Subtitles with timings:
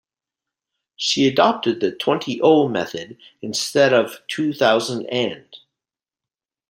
[0.95, 5.57] She adopted the 'twenty-oh' method instead of 'two-thousand-and'.